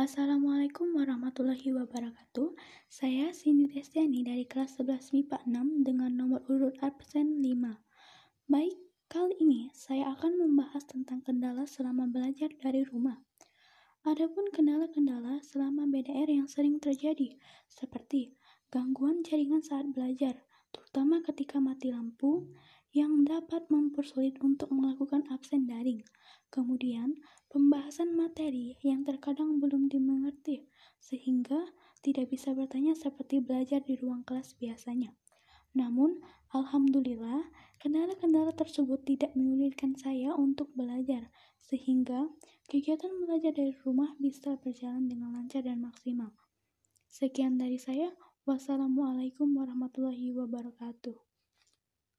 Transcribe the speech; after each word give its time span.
Assalamualaikum 0.00 0.96
warahmatullahi 0.96 1.76
wabarakatuh. 1.76 2.56
Saya 2.88 3.36
Cindy 3.36 3.68
Destiani 3.68 4.24
dari 4.24 4.48
kelas 4.48 4.80
11 4.80 5.12
MIPA 5.12 5.44
6 5.44 5.84
dengan 5.84 6.08
nomor 6.16 6.40
urut 6.48 6.72
absen 6.80 7.44
5. 7.44 7.52
Baik, 8.48 8.80
kali 9.12 9.36
ini 9.44 9.68
saya 9.76 10.16
akan 10.16 10.40
membahas 10.40 10.88
tentang 10.88 11.20
kendala 11.20 11.68
selama 11.68 12.08
belajar 12.08 12.48
dari 12.64 12.80
rumah. 12.88 13.20
Adapun 14.08 14.48
kendala-kendala 14.48 15.44
selama 15.44 15.84
BDR 15.84 16.32
yang 16.32 16.48
sering 16.48 16.80
terjadi, 16.80 17.36
seperti 17.68 18.32
gangguan 18.72 19.20
jaringan 19.20 19.60
saat 19.60 19.84
belajar, 19.92 20.32
terutama 20.72 21.20
ketika 21.20 21.60
mati 21.60 21.92
lampu, 21.92 22.48
yang 22.90 23.22
dapat 23.22 23.70
mempersulit 23.70 24.38
untuk 24.42 24.74
melakukan 24.74 25.22
absen 25.30 25.70
daring. 25.70 26.02
Kemudian, 26.50 27.14
pembahasan 27.46 28.18
materi 28.18 28.74
yang 28.82 29.06
terkadang 29.06 29.62
belum 29.62 29.86
dimengerti, 29.86 30.66
sehingga 30.98 31.70
tidak 32.02 32.34
bisa 32.34 32.50
bertanya 32.50 32.98
seperti 32.98 33.38
belajar 33.38 33.78
di 33.86 33.94
ruang 33.94 34.26
kelas 34.26 34.58
biasanya. 34.58 35.14
Namun, 35.78 36.18
alhamdulillah, 36.50 37.46
kendala-kendala 37.78 38.50
tersebut 38.58 39.06
tidak 39.06 39.30
menyulitkan 39.38 39.94
saya 39.94 40.34
untuk 40.34 40.74
belajar, 40.74 41.30
sehingga 41.62 42.26
kegiatan 42.66 43.14
belajar 43.22 43.54
dari 43.54 43.78
rumah 43.86 44.18
bisa 44.18 44.58
berjalan 44.58 45.06
dengan 45.06 45.38
lancar 45.38 45.62
dan 45.62 45.78
maksimal. 45.78 46.34
Sekian 47.06 47.58
dari 47.58 47.78
saya. 47.78 48.10
Wassalamualaikum 48.48 49.52
warahmatullahi 49.52 50.34
wabarakatuh. 50.34 51.29